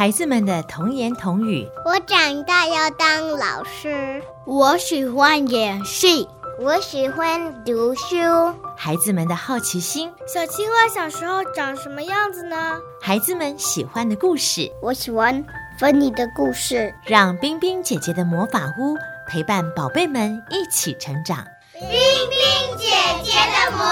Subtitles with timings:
[0.00, 1.68] 孩子们的童言童语。
[1.84, 4.22] 我长大要当老师。
[4.46, 6.26] 我喜欢演戏。
[6.58, 8.16] 我喜欢读书。
[8.78, 10.10] 孩子们的好奇心。
[10.26, 12.78] 小青蛙小时候长什么样子呢？
[13.02, 14.72] 孩子们喜欢的故事。
[14.80, 15.44] 我喜欢
[15.78, 16.94] 芬妮的故事。
[17.04, 18.96] 让冰冰姐姐的魔法屋
[19.28, 21.44] 陪伴宝贝们一起成长。
[21.74, 22.88] 冰冰姐
[23.22, 23.84] 姐的魔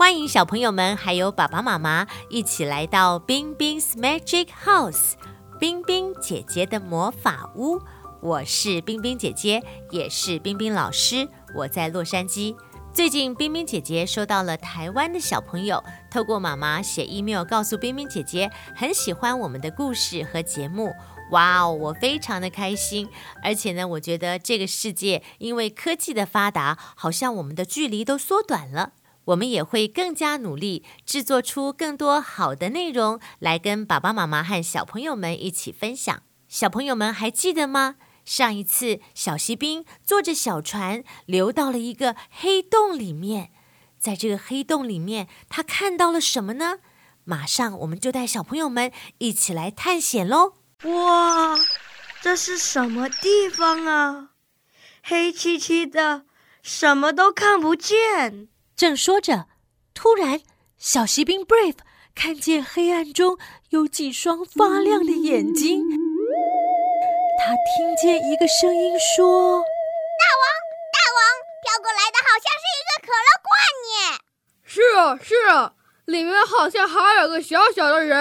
[0.00, 5.12] 欢迎小朋友们还有爸爸妈妈一起来到冰冰 's Magic House，
[5.58, 7.78] 冰冰姐姐的魔法屋。
[8.22, 11.28] 我是冰冰姐姐，也是冰冰老师。
[11.54, 12.56] 我在洛杉矶。
[12.94, 20.94] 最近，冰冰姐姐收到了台湾的小朋友透过妈妈写 email 告诉冰冰姐姐，很喜欢我们的故事和节目。
[21.32, 23.06] 哇哦，我非常的开心。
[23.44, 28.94] 而且呢，我觉得这个世界因为科技的发达，好像我们的距离都缩短了。
[29.26, 36.22] 我们也会更加努力，制作出更多好的内容来跟爸爸妈妈和小朋友们一起分享。
[36.48, 37.96] 小朋友们还记得吗？
[38.24, 43.50] 上一次小锡兵坐着小船流到了一个黑洞里面，
[43.98, 46.78] 在这个黑洞里面，他看到了什么呢？
[47.24, 50.54] 马上我们就带小朋友们一起来探险喽！
[50.84, 51.56] 哇，
[52.20, 54.30] 这是什么地方啊？
[55.02, 56.24] 黑漆漆的，
[56.62, 58.48] 什么都看不见。
[58.80, 59.44] 正说着，
[59.92, 60.40] 突然，
[60.78, 61.76] 小锡兵 Brave
[62.14, 63.36] 看见黑暗中
[63.68, 65.82] 有几双发亮的眼睛。
[67.38, 69.60] 他听见一个声音说
[70.16, 70.44] ：“大王，
[70.96, 71.20] 大王，
[71.60, 73.52] 飘过来的好像是一个可乐罐
[73.84, 74.16] 呢
[74.64, 75.74] ！”“是啊，是啊，
[76.06, 78.18] 里面好像还有个小小的人。”“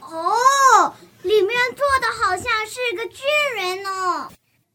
[0.00, 3.22] 哦，里面坐的好像是个巨
[3.54, 4.30] 人呢。”“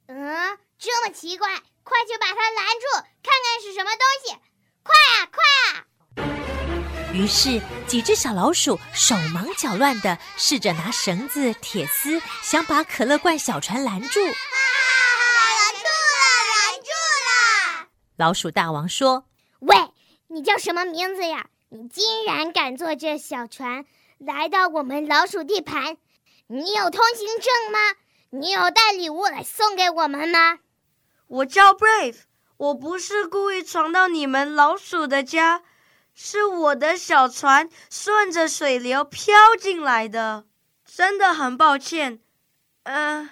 [0.06, 1.50] 嗯，这么奇怪，
[1.82, 4.38] 快去把他拦住，看看是什么东西。”
[4.84, 7.14] 快啊，快啊！
[7.14, 14.20] 于是几只小老鼠手忙脚乱地试着拿绳子、铁丝，想把可乐罐小船拦住。
[14.20, 14.32] 啊，
[15.60, 16.90] 拦住了，拦住
[17.80, 17.88] 了！
[18.18, 19.26] 老鼠大王说
[19.62, 19.76] ：“喂，
[20.28, 21.48] 你叫什么名字呀？
[21.70, 23.86] 你竟然敢坐这小船
[24.18, 25.98] 来到我们老鼠地盘？
[26.48, 27.80] 你有通行证吗？
[28.32, 30.60] 你有带礼物来送给我们吗？”
[31.28, 32.18] 我叫 Brave。
[32.58, 35.64] 我不是故意闯到你们老鼠的家，
[36.14, 40.46] 是我的小船顺着水流飘进来的，
[40.86, 42.22] 真的很抱歉。
[42.84, 43.30] 嗯、呃，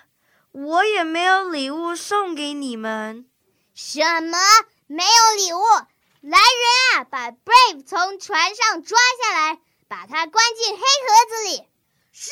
[0.51, 3.27] 我也没有礼物送给你们。
[3.73, 4.37] 什么？
[4.87, 5.61] 没有礼物？
[6.21, 11.67] 来人啊，把 Brave 从船上抓下来，把他关进黑盒子里。
[12.11, 12.31] 是。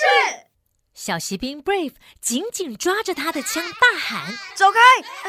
[0.94, 4.80] 小锡兵 Brave 紧紧抓着他的枪，大喊：“走开！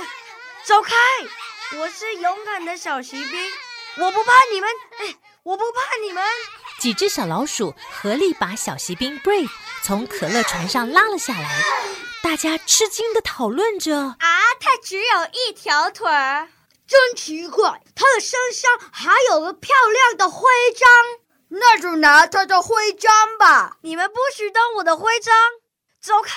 [0.60, 0.94] 呃、走开！”
[1.78, 3.40] 我是勇敢的小骑兵，
[3.98, 6.22] 我不怕你们，哎，我不怕你们。
[6.78, 9.50] 几只小老鼠合力把小骑兵 Brave
[9.82, 11.62] 从可乐船上拉了下来，
[12.22, 14.16] 大家吃惊的讨论着：啊，
[14.58, 16.48] 他只有一条腿儿，
[16.86, 17.80] 真奇怪！
[17.94, 20.88] 他的身上还有个漂亮的徽章，
[21.48, 23.76] 那就拿它的徽章吧。
[23.82, 25.34] 你们不许动我的徽章，
[26.02, 26.34] 走开，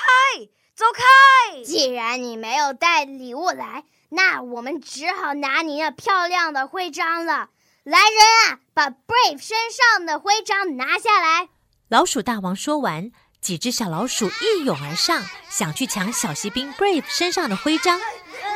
[0.75, 1.63] 走开！
[1.63, 3.85] 既然你没有带礼物来。
[4.15, 7.49] 那我们只好拿你那漂亮的徽章了。
[7.83, 11.49] 来人啊，把 Brave 身上的徽章拿下来！
[11.89, 17.99] 老鼠大王说完，几只小老鼠一拥而上，想去抢小锡兵 Brave 身上的徽章。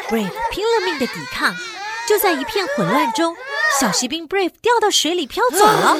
[0.10, 1.56] Brave 拼了命的抵抗，
[2.08, 3.36] 就在一片混乱中，
[3.80, 5.98] 小锡兵 Brave 掉到水里飘走了。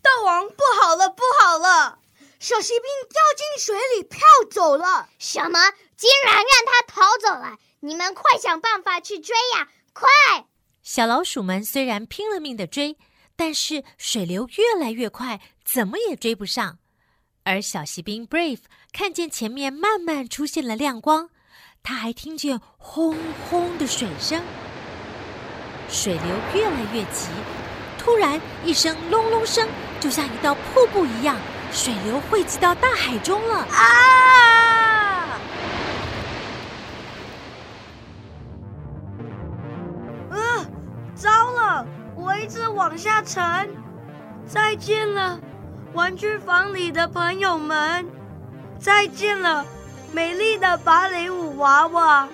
[0.00, 1.98] 大王，不好了，不好了！
[2.40, 5.08] 小锡兵掉进水里飘走了。
[5.18, 5.60] 什么？
[5.96, 6.81] 竟然让他
[7.38, 7.58] 了！
[7.80, 9.68] 你们快想办法去追呀！
[9.92, 10.08] 快！
[10.82, 12.96] 小老鼠们虽然拼了命的追，
[13.36, 16.78] 但是水流越来越快，怎么也追不上。
[17.44, 18.60] 而小锡兵 Brave
[18.92, 21.30] 看见前面慢慢出现了亮光，
[21.82, 23.16] 他还听见轰
[23.48, 24.42] 轰的水声。
[25.88, 27.28] 水流越来越急，
[27.98, 29.68] 突然一声隆隆声，
[30.00, 31.36] 就像一道瀑布一样，
[31.72, 33.66] 水流汇集到大海中了。
[33.70, 34.51] 啊！
[43.02, 43.68] 下沉，
[44.46, 45.36] 再见了，
[45.92, 48.06] 玩具房里的朋友们，
[48.78, 49.66] 再见了，
[50.12, 52.28] 美丽的芭蕾舞娃娃。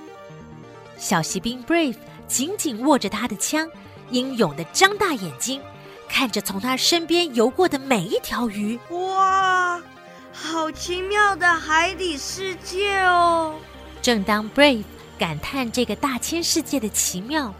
[0.98, 3.66] 小锡兵 Brave 紧紧握着他的枪，
[4.10, 5.62] 英勇的张大眼睛，
[6.06, 8.78] 看着从他身边游过的每一条鱼。
[8.90, 9.80] 哇，
[10.34, 13.54] 好奇妙的海底世界哦！
[14.02, 14.84] 正当 Brave
[15.18, 17.54] 感叹这个大千世界的奇妙。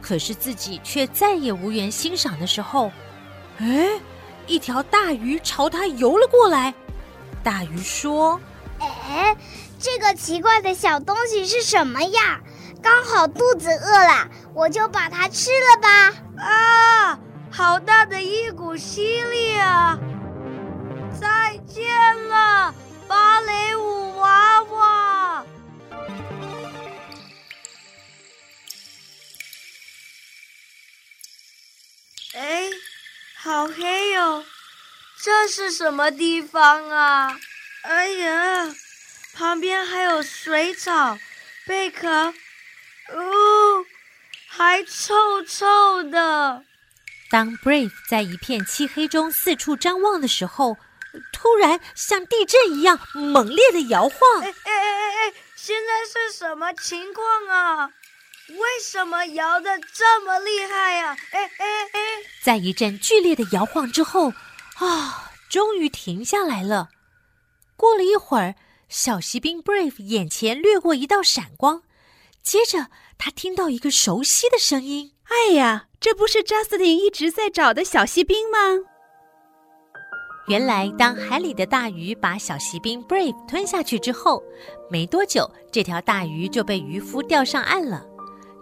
[0.00, 2.90] 可是自己却再也无缘欣赏的时候，
[3.58, 4.00] 哎，
[4.46, 6.74] 一条大鱼朝他游了过来。
[7.42, 8.40] 大鱼说
[8.80, 9.36] ：“哎，
[9.78, 12.40] 这个奇怪的小东西是什么呀？
[12.82, 16.12] 刚好肚子饿了，我就把它吃了吧。”
[16.42, 17.18] 啊，
[17.50, 19.98] 好大的一股吸力啊！
[21.20, 21.84] 再见
[22.28, 22.74] 了，
[23.06, 23.99] 芭蕾舞
[33.50, 34.44] 好黑哟！
[35.20, 37.36] 这是什么地方啊？
[37.82, 38.72] 哎呀，
[39.34, 41.18] 旁边还有水草、
[41.66, 42.08] 贝壳，
[43.08, 43.84] 哦，
[44.48, 46.62] 还臭臭的。
[47.28, 50.76] 当 Brave 在一片漆黑中四处张望的时候，
[51.32, 54.42] 突然像地震一样猛烈的摇晃。
[54.42, 55.34] 哎哎哎哎！
[55.56, 57.90] 现在是什么情况啊？
[58.50, 61.16] 为什么摇的这么厉害呀？
[61.32, 62.00] 哎哎哎！
[62.42, 64.32] 在一阵剧烈的摇晃之后，
[64.76, 66.88] 啊，终于停下来了。
[67.76, 68.54] 过了一会儿，
[68.88, 71.82] 小锡兵 Brave 眼前掠过一道闪光，
[72.42, 72.88] 接着
[73.18, 78.58] 他听到一个熟悉的声音：“哎呀，这不是 Justin 一直在找的小锡兵吗？”
[80.48, 84.42] 原来，当海里的大鱼把小锡兵 Brave 吞下去之后，
[84.90, 88.04] 没多久，这条大鱼就被渔夫钓上岸了。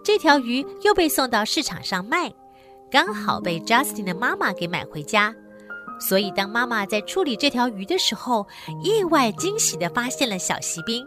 [0.04, 2.32] 这条鱼又被送到市场上卖，
[2.90, 5.35] 刚好被 Justin 的妈妈给买回家。
[6.00, 8.46] 所以，当妈妈在处理这条鱼的时候，
[8.82, 11.06] 意外惊喜地发现了小锡兵。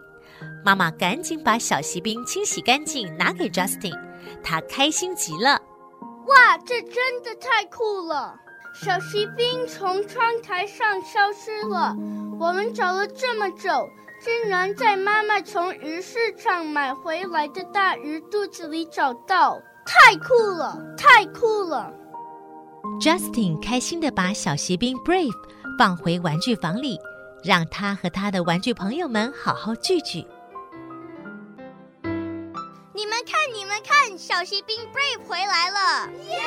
[0.66, 3.98] 妈妈赶紧把小锡兵清洗干净，拿给 Justin，
[4.44, 5.62] 他开心极了。
[6.28, 8.36] 哇，这真的太酷了！
[8.74, 11.96] 小锡兵从窗台上消失了，
[12.40, 13.90] 我们找了这么久。
[14.24, 21.92] 竟然在妈妈从鱼市场买回来的大鱼肚子里找到，太酷了，太酷了
[23.00, 25.34] ！Justin 开心地把小骑兵 Brave
[25.78, 27.00] 放回玩具房里，
[27.44, 30.26] 让他和他的玩具朋友们好好聚聚。
[32.94, 36.10] 你们看，你们看，小骑兵 Brave 回来了！
[36.30, 36.38] 耶！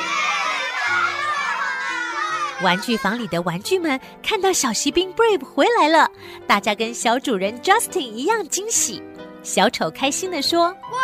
[2.63, 6.09] 玩具房里的玩具们看到小骑兵 Brave 回来了，
[6.47, 9.03] 大家跟小主人 Justin 一样惊喜。
[9.43, 10.99] 小丑开心地说：“哇，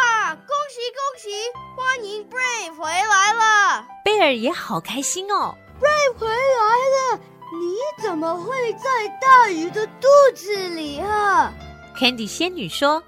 [0.72, 1.30] 恭喜，
[1.76, 7.20] 欢迎 Brave 回来了！”贝尔也好开心哦，Brave 回来了，
[7.60, 11.52] 你怎么会在大鱼的肚子里啊
[11.98, 13.04] ？Candy 仙女说：“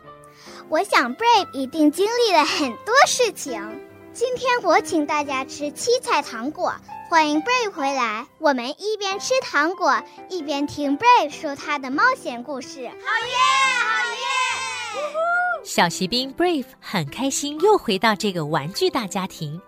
[0.67, 3.81] 我想 Brave 一定经历了很多事情。
[4.13, 6.73] 今天我请大家吃七彩糖果。”
[7.09, 12.69] 欢迎 Brave 回来，我们一边吃糖果，一边听 Brave 说他的冒险故事。
[12.69, 15.32] 好耶，好耶！
[15.75, 19.59] 小骑兵 Brave 很开心，又回到这个玩具大家庭。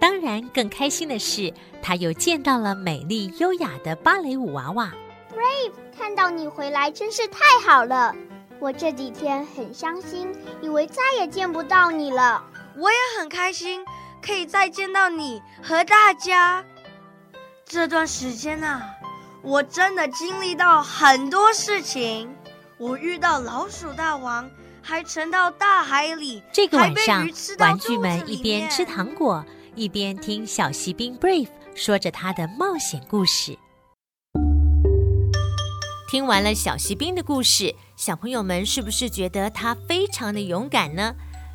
[0.00, 1.52] 当然，更开心的是，
[1.82, 4.90] 他又见到了美丽优雅的芭蕾舞娃娃。
[5.30, 8.16] Brave，看到你回来真是太好了。
[8.60, 12.42] 我这几天很伤心，以为再也见不到你了。
[12.74, 13.84] 我也很开心，
[14.24, 16.64] 可以再见到你和大家。
[17.66, 18.86] 这段时间呐、啊，
[19.42, 22.34] 我真的经历到很多事情。
[22.78, 24.50] 我遇到老鼠大王，
[24.82, 26.42] 还沉到大海里。
[26.52, 29.44] 这个晚上，玩具们一边吃糖果，
[29.74, 33.56] 一边听小锡兵 Brave 说着他的冒险故事。
[36.10, 41.14] 听完了小锡兵的故事，小朋友们是不是觉得他非常的勇敢呢？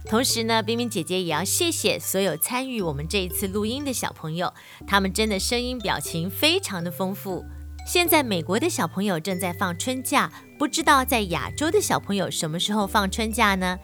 [0.09, 4.53] 同时呢，冰冰姐姐也要谢谢所有参与我们这一次录音的小朋友，
[4.87, 7.45] 他们真的声音表情非常的丰富。
[7.87, 10.29] 现在美国的小朋友正在放春假，
[10.59, 13.79] 不知道在亚洲的小朋友什么时候放春假呢？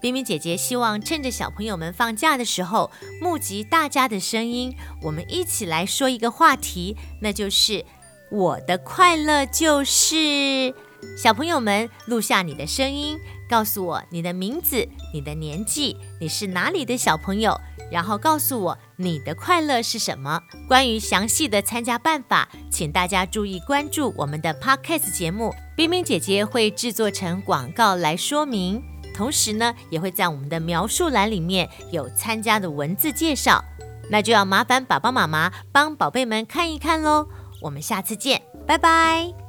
[0.00, 2.88] 冰冰姐姐希望趁着小朋友们放假的时候，
[3.20, 7.84] 募集大家的声音，我们一起来说一个话题，那就是
[8.30, 10.72] 我的快乐就是。
[11.16, 13.18] 小朋友们录下你的声音。
[13.48, 17.58] 告诉我你的名字、你的年纪、你是哪里的小朋友，
[17.90, 20.40] 然后告诉我你的快乐是什么。
[20.66, 28.82] 关于详细的参加办法，请大家注意关注我们的 Podcast 节目，冰冰姐姐会制作成广告来说明。
[29.14, 33.64] 同时呢，也会在我们的描述栏里面有参加的文字介绍。
[34.10, 37.28] 那就要麻烦爸爸妈妈帮宝贝们看一看喽。
[37.60, 39.47] 我们下次见，拜拜。